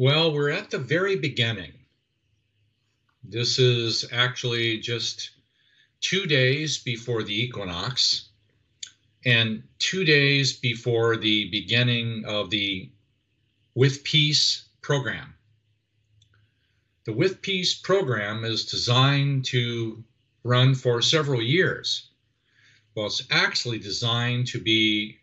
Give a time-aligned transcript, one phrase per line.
[0.00, 1.72] Well, we're at the very beginning.
[3.24, 5.32] This is actually just
[6.00, 8.28] two days before the equinox
[9.26, 12.92] and two days before the beginning of the
[13.74, 15.34] With Peace program.
[17.02, 20.04] The With Peace program is designed to
[20.44, 22.10] run for several years.
[22.94, 25.18] Well, it's actually designed to be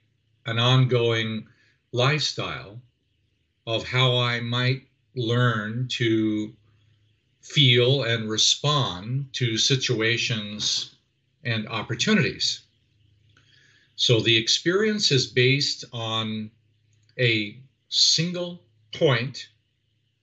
[0.45, 1.47] an ongoing
[1.93, 2.81] lifestyle
[3.65, 6.53] of how I might learn to
[7.41, 10.95] feel and respond to situations
[11.43, 12.61] and opportunities.
[13.95, 16.51] So the experience is based on
[17.19, 17.59] a
[17.89, 18.61] single
[18.93, 19.47] point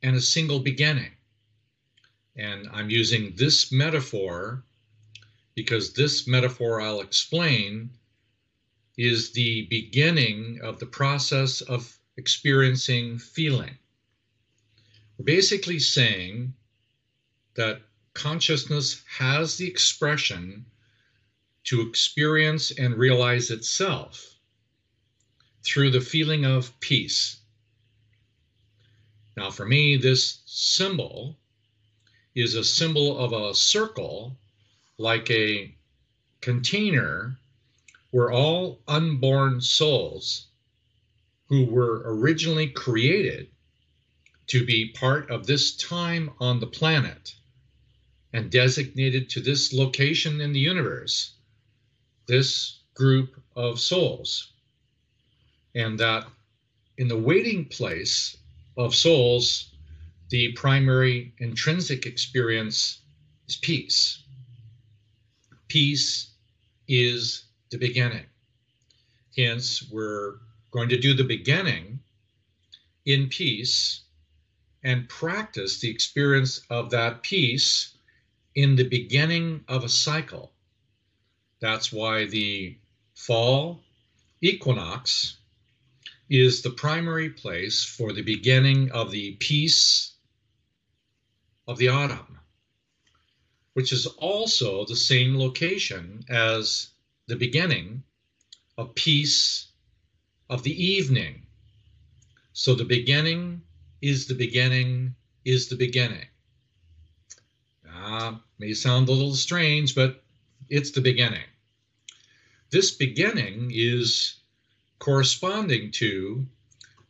[0.03, 1.13] and a single beginning.
[2.37, 4.63] And I'm using this metaphor
[5.55, 7.91] because this metaphor I'll explain
[8.97, 13.77] is the beginning of the process of experiencing feeling.
[15.17, 16.55] We're basically saying
[17.55, 17.83] that
[18.15, 20.67] consciousness has the expression
[21.65, 24.37] to experience and realize itself
[25.63, 27.39] through the feeling of peace.
[29.37, 31.39] Now, for me, this symbol
[32.35, 34.37] is a symbol of a circle
[34.99, 35.75] like a
[36.41, 37.39] container
[38.11, 40.49] where all unborn souls
[41.53, 43.47] who were originally created
[44.47, 47.35] to be part of this time on the planet
[48.33, 51.35] and designated to this location in the universe,
[52.27, 54.55] this group of souls.
[55.75, 56.27] And that
[56.97, 58.35] in the waiting place
[58.79, 59.75] of souls,
[60.31, 63.03] the primary intrinsic experience
[63.47, 64.23] is peace.
[65.69, 66.31] Peace
[66.89, 68.25] is the beginning.
[69.37, 70.37] Hence, we're
[70.73, 72.01] going to do the beginning
[73.05, 74.01] in peace
[74.83, 77.95] and practice the experience of that peace
[78.55, 80.53] in the beginning of a cycle.
[81.61, 82.77] That's why the
[83.15, 83.83] fall
[84.41, 85.37] equinox
[86.29, 90.13] is the primary place for the beginning of the peace
[91.69, 92.41] of the autumn,
[93.75, 96.89] which is also the same location as
[97.27, 98.03] the beginning
[98.79, 99.72] of peace
[100.53, 101.47] of the evening.
[102.53, 103.63] So the beginning
[104.03, 105.15] is the beginning
[105.47, 106.27] is the beginning.
[107.89, 110.23] Ah, may sound a little strange, but
[110.69, 111.49] it's the beginning.
[112.69, 114.35] This beginning is
[114.99, 116.47] corresponding to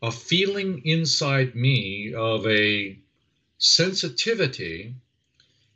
[0.01, 2.97] a feeling inside me of a
[3.59, 4.95] sensitivity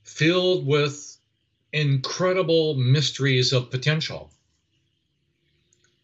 [0.05, 1.19] filled with
[1.73, 4.31] incredible mysteries of potential.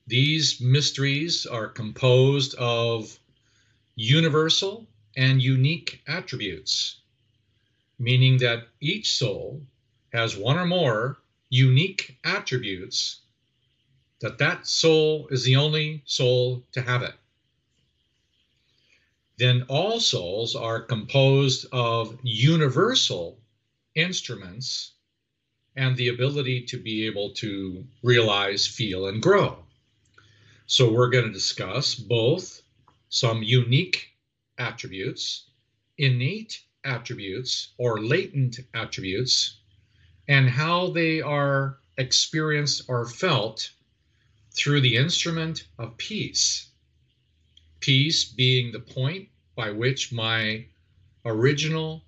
[0.07, 3.19] These mysteries are composed of
[3.95, 7.01] universal and unique attributes,
[7.99, 9.67] meaning that each soul
[10.13, 11.19] has one or more
[11.49, 13.21] unique attributes
[14.21, 17.15] that that soul is the only soul to have it
[19.39, 23.41] then all souls are composed of universal
[23.95, 24.93] instruments
[25.75, 29.62] and the ability to be able to realize, feel, and grow.
[30.67, 32.63] So, we're going to discuss both
[33.09, 34.11] some unique
[34.59, 35.51] attributes,
[35.99, 39.57] innate attributes, or latent attributes,
[40.29, 43.71] and how they are experienced or felt
[44.53, 46.69] through the instrument of peace.
[47.81, 50.65] Peace being the point by which my
[51.25, 52.05] original,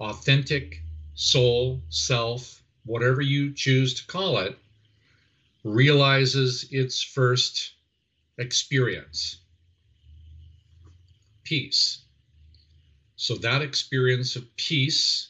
[0.00, 0.82] authentic
[1.14, 4.58] soul, self, whatever you choose to call it,
[5.64, 7.72] realizes its first
[8.38, 9.38] experience
[11.46, 12.00] peace.
[13.14, 15.28] So that experience of peace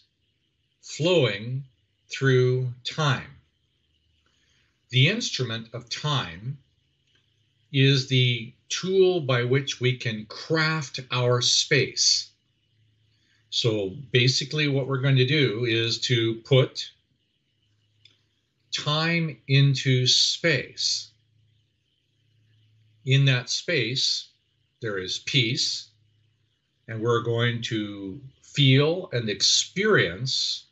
[0.83, 1.65] flowing
[2.09, 3.37] through time.
[4.91, 6.59] The instrument of time
[7.73, 12.31] is the tool by which we can craft our space.
[13.51, 16.91] So basically, what we're going to do is to put
[18.73, 21.11] time into space.
[23.07, 24.31] In that space,
[24.81, 25.91] there is peace,
[26.89, 30.67] and we're going to feel and experience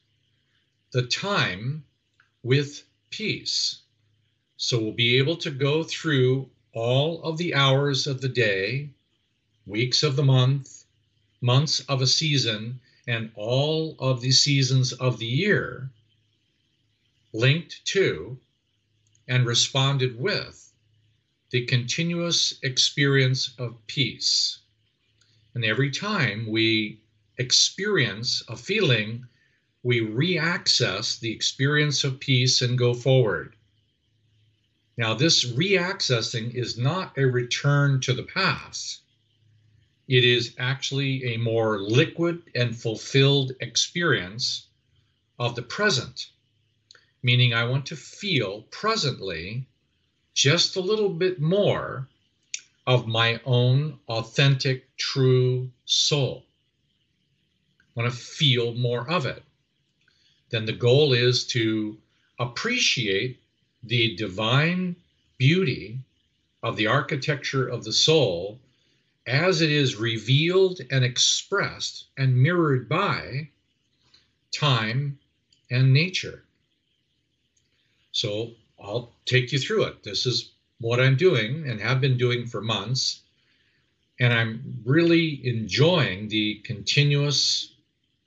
[0.90, 1.84] the time
[2.42, 3.82] with peace.
[4.56, 8.90] So we'll be able to go through all of the hours of the day,
[9.64, 10.86] weeks of the month,
[11.40, 15.88] months of a season, and all of the seasons of the year
[17.32, 18.40] linked to
[19.28, 20.63] and responded with
[21.50, 24.58] the continuous experience of peace.
[25.55, 27.00] And every time we
[27.38, 29.26] experience a feeling,
[29.82, 33.55] we reaccess the experience of peace and go forward.
[34.96, 39.02] Now, this reaccessing is not a return to the past.
[40.06, 44.69] It is actually a more liquid and fulfilled experience
[45.38, 46.31] of the present,
[47.23, 49.67] meaning I want to feel presently
[50.34, 52.08] just a little bit more
[52.86, 56.44] of my own authentic, true soul.
[57.96, 59.42] I want to feel more of it.
[60.50, 61.96] Then the goal is to
[62.38, 63.40] appreciate
[63.82, 64.96] the divine
[65.38, 65.98] beauty
[66.62, 68.58] of the architecture of the soul
[69.26, 73.48] as it is revealed and expressed and mirrored by
[74.52, 75.19] time
[75.70, 76.42] and nature.
[78.12, 78.52] So
[78.84, 80.02] I'll take you through it.
[80.02, 83.22] This is what I'm doing and have been doing for months.
[84.20, 87.72] And I'm really enjoying the continuous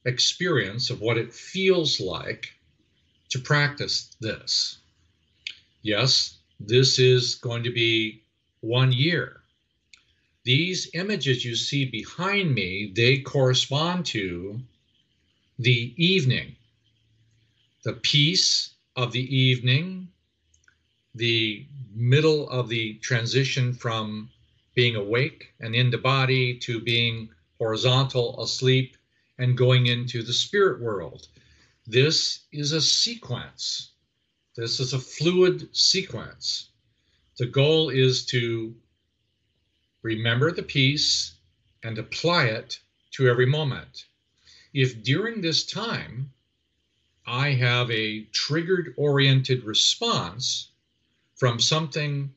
[0.05, 2.53] experience of what it feels like
[3.29, 4.79] to practice this.
[5.81, 8.23] Yes, this is going to be
[8.61, 9.41] one year.
[10.43, 14.59] These images you see behind me, they correspond to
[15.59, 16.55] the evening,
[17.83, 20.07] the peace of the evening,
[21.17, 24.29] the middle of the transition from
[24.75, 28.95] being awake and in the body to being horizontal, asleep,
[29.39, 31.27] and going into the spirit world.
[31.87, 33.91] This is a sequence.
[34.55, 36.69] This is a fluid sequence.
[37.37, 38.75] The goal is to
[40.01, 41.35] remember the peace
[41.83, 42.79] and apply it
[43.11, 44.05] to every moment.
[44.73, 46.31] If during this time
[47.25, 50.69] I have a triggered oriented response,
[51.37, 52.33] from something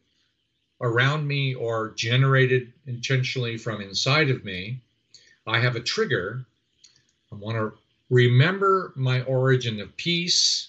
[0.81, 4.81] around me or generated intentionally from inside of me,
[5.47, 6.45] I have a trigger.
[7.33, 7.73] I want to
[8.11, 10.69] remember my origin of peace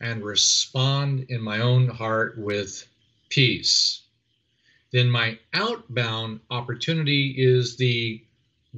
[0.00, 2.86] and respond in my own heart with
[3.28, 4.02] peace.
[4.90, 8.22] Then my outbound opportunity is the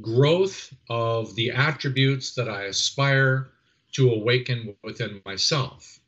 [0.00, 3.50] growth of the attributes that I aspire
[3.93, 5.99] to awaken within myself.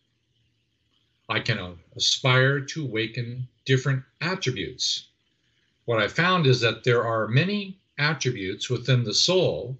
[1.28, 5.08] I can aspire to awaken different attributes.
[5.84, 9.78] What I found is that there are many attributes within the soul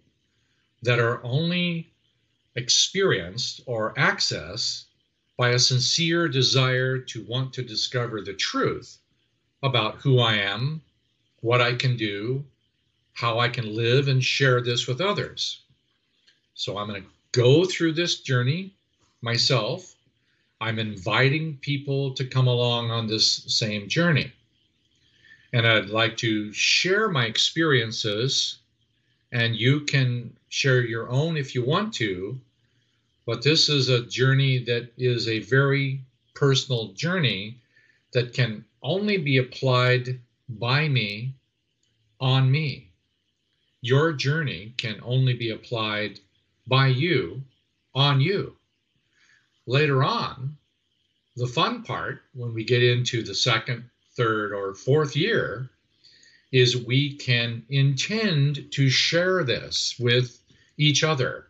[0.83, 1.93] that are only
[2.55, 4.85] experienced or accessed
[5.37, 8.99] by a sincere desire to want to discover the truth
[9.63, 10.81] about who I am,
[11.41, 12.45] what I can do,
[13.13, 15.63] how I can live and share this with others.
[16.55, 18.75] So I'm going to go through this journey
[19.23, 19.96] myself
[20.61, 24.33] I'm inviting people to come along on this same journey.
[25.53, 28.59] And I'd like to share my experiences,
[29.33, 32.41] and you can share your own if you want to.
[33.27, 36.01] But this is a journey that is a very
[36.35, 37.59] personal journey
[38.13, 41.35] that can only be applied by me
[42.21, 42.93] on me.
[43.83, 46.21] Your journey can only be applied
[46.67, 47.43] by you
[47.95, 48.57] on you.
[49.67, 50.57] Later on,
[51.35, 55.71] the fun part, when we get into the second, third, or fourth year,
[56.53, 60.39] is we can intend to share this with
[60.79, 61.47] each other.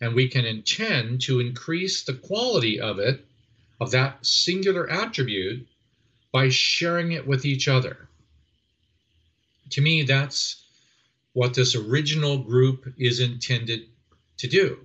[0.00, 3.26] And we can intend to increase the quality of it,
[3.80, 5.66] of that singular attribute,
[6.30, 8.08] by sharing it with each other.
[9.70, 10.64] To me, that's
[11.32, 13.88] what this original group is intended
[14.36, 14.78] to do.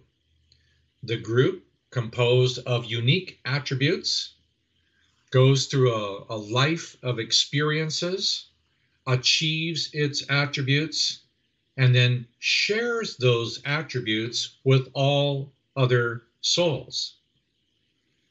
[1.04, 4.34] The group composed of unique attributes,
[5.30, 8.48] goes through a, a life of experiences,
[9.06, 11.20] achieves its attributes,
[11.78, 17.14] and then shares those attributes with all other souls.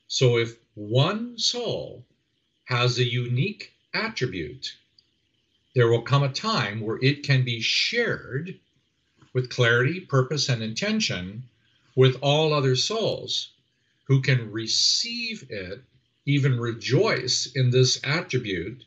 [0.09, 2.05] So if one soul
[2.65, 4.77] has a unique attribute,
[5.77, 8.59] there will come a time where it can be shared
[9.33, 11.45] with clarity, purpose, and intention
[11.95, 13.52] with all other souls
[14.13, 15.83] who can receive it,
[16.27, 18.85] even rejoice in this attribute,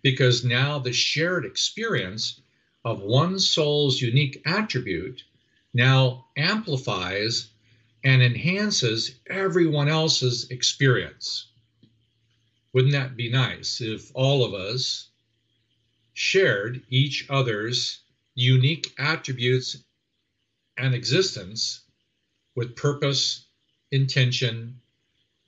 [0.00, 2.40] because now the shared experience
[2.82, 5.22] of one soul's unique attribute
[5.74, 7.50] now amplifies
[8.04, 11.48] and enhances everyone else's experience.
[12.72, 15.10] Wouldn't that be nice if all of us
[16.14, 17.98] shared each other's
[18.34, 19.76] unique attributes
[20.78, 21.82] and existence
[22.54, 23.44] with purpose,
[23.94, 24.80] intention,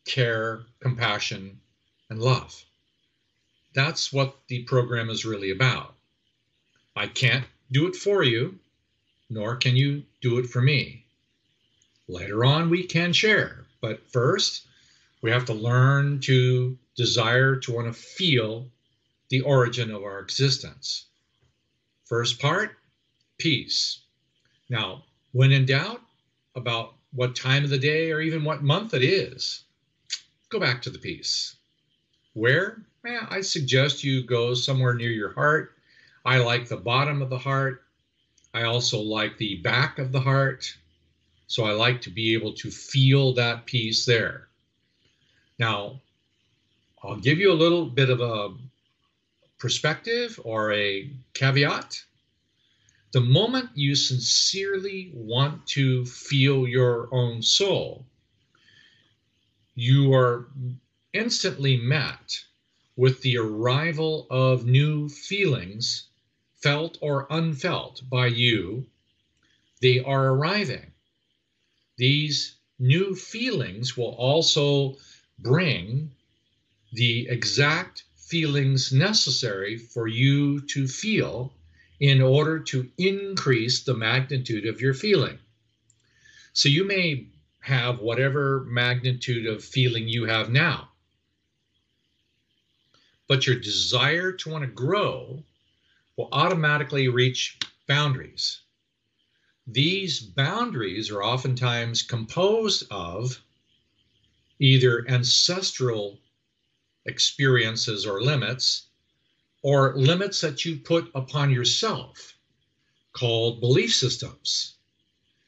[0.05, 1.59] care, compassion,
[2.09, 2.65] and love.
[3.75, 5.95] That's what the program is really about.
[6.95, 8.59] I can't do it for you,
[9.29, 11.05] nor can you do it for me.
[12.09, 14.67] Later on, we can share, but first,
[15.23, 18.69] we have to learn to desire to want to feel
[19.29, 21.07] the origin of our existence.
[22.05, 22.77] First part,
[23.39, 23.99] peace.
[24.71, 26.01] Now, when in doubt
[26.55, 29.65] about what time of the day or even what month it is,
[30.51, 31.57] go back to the peace.
[32.35, 32.83] Where?
[33.07, 35.73] Eh, I suggest you go somewhere near your heart.
[36.25, 37.83] I like the bottom of the heart.
[38.53, 40.77] I also like the back of the heart.
[41.47, 44.49] So I like to be able to feel that peace there.
[45.59, 46.01] Now,
[47.03, 48.55] I'll give you a little bit of a
[49.59, 52.03] perspective or a caveat.
[53.17, 58.05] The moment you sincerely want to feel your own soul,
[59.75, 60.51] you are
[61.15, 62.45] instantly met
[62.95, 66.09] with the arrival of new feelings,
[66.57, 68.87] felt or unfelt by you.
[69.81, 70.93] They are arriving.
[71.97, 74.99] These new feelings will also
[75.39, 76.11] bring
[76.93, 81.56] the exact feelings necessary for you to feel
[82.01, 85.39] in order to increase the magnitude of your feeling.
[86.53, 87.29] So you may
[87.61, 90.91] have whatever magnitude of feeling you have now,
[93.29, 95.43] but your desire to want to grow
[96.17, 98.61] will automatically reach boundaries.
[99.67, 103.43] These boundaries are oftentimes composed of
[104.59, 106.19] either ancestral
[107.05, 108.87] experiences or limits,
[109.67, 112.37] or limits that you put upon yourself
[113.13, 114.77] called belief systems.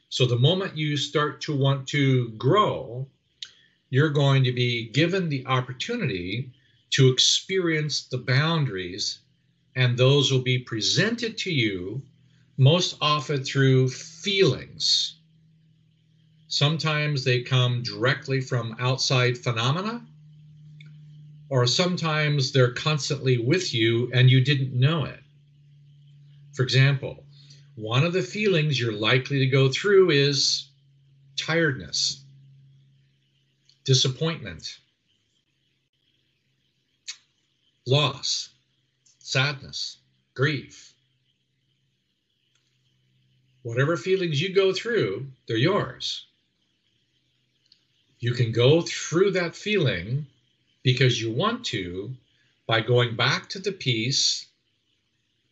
[0.09, 3.07] So the moment you start to want to grow,
[3.91, 6.51] you're going to be given the opportunity
[6.91, 9.21] to experience the boundaries,
[9.77, 12.03] and those will be presented to you
[12.57, 15.15] most often through feelings.
[16.49, 20.05] Sometimes they come directly from outside phenomena,
[21.51, 25.21] or sometimes they're constantly with you and you didn't know it.
[26.53, 27.25] For example,
[27.77, 30.69] one of the feelings you're likely to go through is
[31.37, 32.23] tiredness,
[33.85, 34.79] disappointment,
[37.87, 38.51] loss,
[39.21, 39.99] sadness,
[40.35, 40.93] grief.
[43.63, 46.27] Whatever feelings you go through, they're yours.
[48.19, 50.27] You can go through that feeling
[50.83, 52.15] because you want to
[52.67, 54.47] by going back to the peace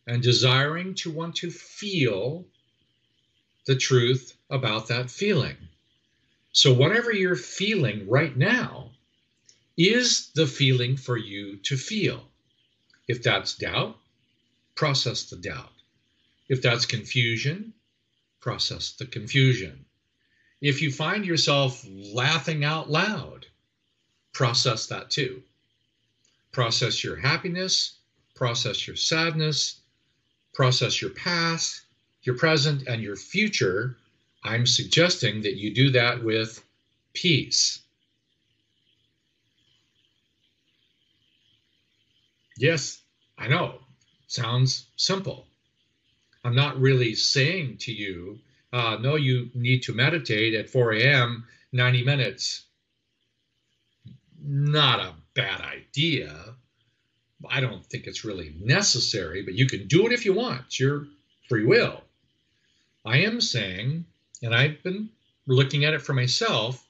[0.05, 2.45] and desiring to want to feel
[3.65, 5.57] the truth about that feeling.
[6.53, 8.91] So, whatever you're feeling right now
[9.77, 12.23] is the feeling for you to feel.
[13.07, 13.97] If that's doubt,
[14.75, 15.71] process the doubt.
[16.49, 17.73] If that's confusion,
[18.39, 19.85] process the confusion.
[20.61, 23.45] If you find yourself laughing out loud,
[24.37, 25.41] process that too.
[26.51, 27.97] Process your happiness,
[28.35, 29.79] process your sadness,
[30.53, 31.81] process your past,
[32.21, 33.97] your present, and your future.
[34.43, 36.63] I'm suggesting that you do that with
[37.13, 37.81] peace.
[42.59, 43.01] Yes,
[43.39, 43.79] I know.
[44.27, 45.47] Sounds simple.
[46.43, 48.37] I'm not really saying to you,
[48.71, 51.47] uh, no, you need to meditate at 4 a.m.
[51.71, 52.66] 90 minutes
[54.47, 56.33] not a bad idea.
[57.47, 60.61] I don't think it's really necessary, but you can do it if you want.
[60.67, 61.05] It's your
[61.49, 62.01] free will.
[63.05, 64.05] I am saying,
[64.41, 65.09] and I've been
[65.45, 66.83] looking at it for myself,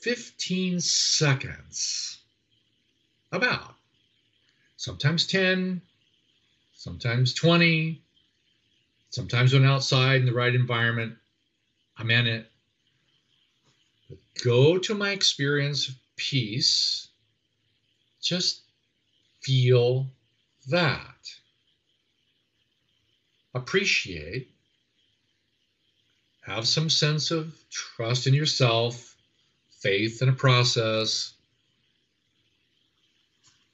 [0.00, 2.18] 15 seconds.
[3.32, 3.74] About.
[4.76, 5.80] Sometimes 10,
[6.74, 8.02] sometimes 20,
[9.10, 11.14] sometimes when outside in the right environment,
[11.96, 12.50] I'm in it.
[14.08, 17.08] But go to my experience peace,
[18.20, 18.60] just
[19.40, 20.06] feel
[20.68, 21.30] that.
[23.54, 24.50] Appreciate.
[26.42, 29.16] Have some sense of trust in yourself,
[29.80, 31.32] faith in a process.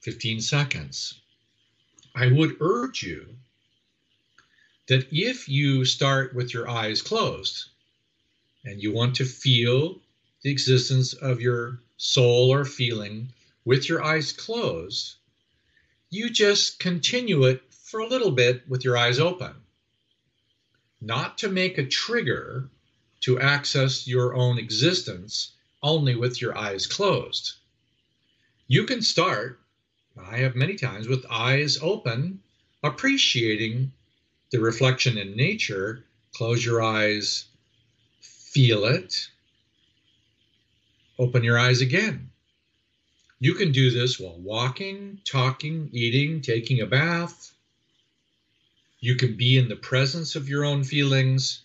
[0.02, 1.14] 15 seconds.
[2.14, 3.26] I would urge you
[4.86, 7.70] that if you start with your eyes closed
[8.64, 9.98] and you want to feel
[10.42, 13.32] the existence of your soul or feeling
[13.64, 15.16] with your eyes closed,
[16.10, 19.54] you just continue it for a little bit with your eyes open.
[21.00, 22.68] Not to make a trigger
[23.20, 27.54] to access your own existence only with your eyes closed.
[28.68, 29.60] You can start,
[30.16, 32.40] I have many times, with eyes open,
[32.82, 33.92] appreciating
[34.50, 37.44] the reflection in nature, close your eyes,
[38.20, 39.28] feel it,
[41.18, 42.30] open your eyes again.
[43.38, 47.52] You can do this while walking, talking, eating, taking a bath.
[49.00, 51.62] You can be in the presence of your own feelings.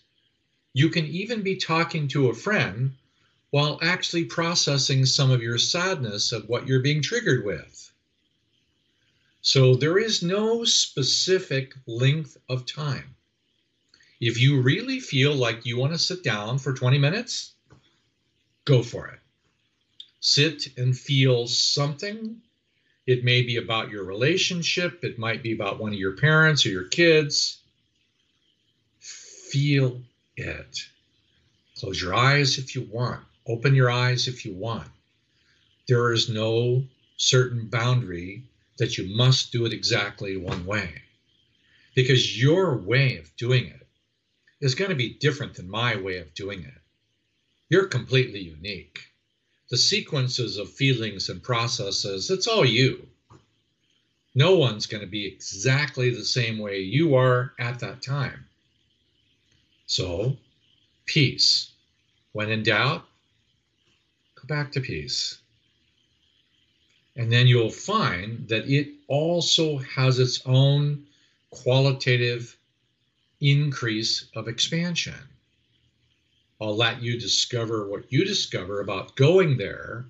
[0.74, 2.92] You can even be talking to a friend
[3.50, 7.90] while actually processing some of your sadness of what you're being triggered with.
[9.40, 13.16] So there is no specific length of time.
[14.20, 17.54] If you really feel like you want to sit down for 20 minutes,
[18.64, 19.21] go for it.
[20.24, 22.40] Sit and feel something.
[23.08, 26.68] It may be about your relationship, it might be about one of your parents or
[26.68, 27.58] your kids.
[29.00, 30.00] Feel
[30.36, 30.78] it.
[31.76, 34.88] Close your eyes if you want, open your eyes if you want.
[35.88, 36.84] There is no
[37.16, 38.44] certain boundary
[38.78, 41.02] that you must do it exactly one way
[41.96, 43.88] because your way of doing it
[44.60, 46.80] is going to be different than my way of doing it.
[47.68, 49.00] You're completely unique.
[49.72, 53.08] The sequences of feelings and processes, it's all you.
[54.34, 58.44] No one's going to be exactly the same way you are at that time.
[59.86, 60.36] So,
[61.06, 61.70] peace.
[62.32, 63.06] When in doubt,
[64.34, 65.38] go back to peace.
[67.16, 71.06] And then you'll find that it also has its own
[71.48, 72.58] qualitative
[73.40, 75.31] increase of expansion.
[76.62, 80.06] I'll let you discover what you discover about going there,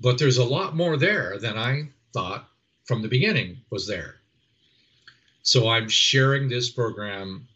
[0.00, 2.48] but there's a lot more there than I thought
[2.86, 4.16] from the beginning was there.
[5.42, 7.46] So I'm sharing this program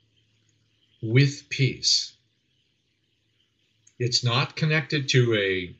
[1.03, 2.13] with peace.
[3.99, 5.75] It's not connected to a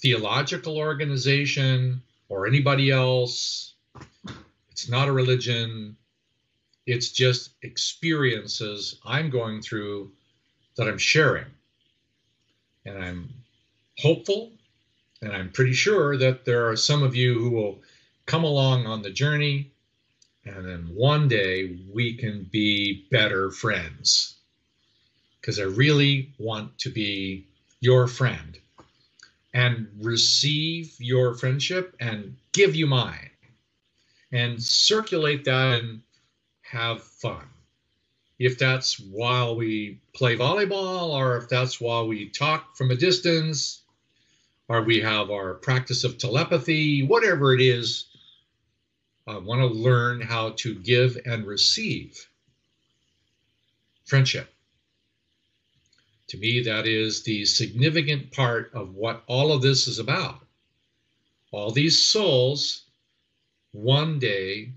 [0.00, 3.74] theological organization or anybody else.
[4.70, 5.96] It's not a religion.
[6.86, 10.12] It's just experiences I'm going through
[10.76, 11.46] that I'm sharing.
[12.84, 13.30] And I'm
[13.98, 14.52] hopeful
[15.22, 17.82] and I'm pretty sure that there are some of you who will
[18.26, 19.70] come along on the journey
[20.44, 24.36] and then one day we can be better friends.
[25.40, 27.46] Because I really want to be
[27.80, 28.58] your friend
[29.52, 33.30] and receive your friendship and give you mine
[34.32, 36.02] and circulate that and
[36.62, 37.46] have fun
[38.38, 43.82] if that's while we play volleyball or if that's while we talk from a distance
[44.68, 48.06] or we have our practice of telepathy, whatever it is,
[49.26, 52.28] I want to learn how to give and receive
[54.04, 54.52] friendship.
[56.28, 60.40] To me, that is the significant part of what all of this is about.
[61.52, 62.82] All these souls
[63.72, 64.72] one day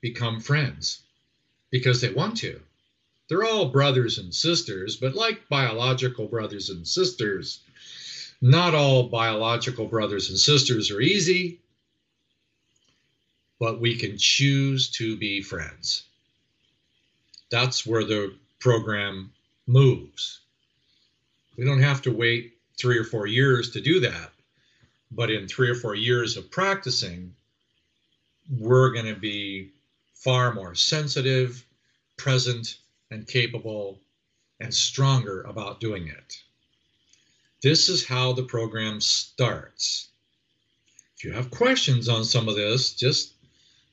[0.00, 1.00] become friends
[1.70, 2.60] because they want to.
[3.32, 7.60] They're all brothers and sisters, but like biological brothers and sisters,
[8.42, 11.58] not all biological brothers and sisters are easy,
[13.58, 16.02] but we can choose to be friends.
[17.50, 19.32] That's where the program
[19.66, 20.40] moves.
[21.56, 24.30] We don't have to wait three or four years to do that,
[25.10, 27.34] but in three or four years of practicing,
[28.58, 29.70] we're going to be
[30.12, 31.64] far more sensitive,
[32.18, 32.76] present,
[33.12, 34.00] and capable
[34.60, 36.42] and stronger about doing it.
[37.62, 40.08] This is how the program starts.
[41.16, 43.34] If you have questions on some of this, just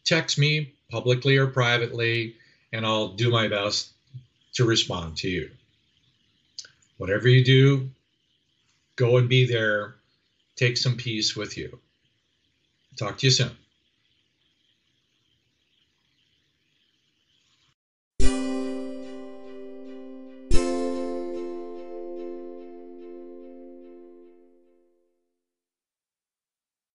[0.06, 2.36] text me publicly or privately,
[2.74, 3.92] and I'll do my best
[4.54, 5.52] to respond to you.
[6.98, 7.90] Whatever you do,
[8.96, 9.96] go and be there.
[10.56, 11.80] Take some peace with you.
[12.98, 13.52] Talk to you soon.